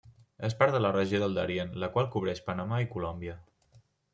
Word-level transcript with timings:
És 0.47 0.55
part 0.61 0.73
de 0.75 0.79
la 0.85 0.91
regió 0.95 1.19
del 1.23 1.37
Darién, 1.39 1.75
la 1.83 1.91
qual 1.97 2.09
cobreix 2.17 2.41
Panamà 2.51 2.81
i 2.85 2.89
Colòmbia. 2.95 3.37